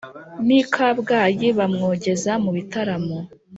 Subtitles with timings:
[0.45, 3.17] n' i kabgayi bamwogeza mu bitaramo.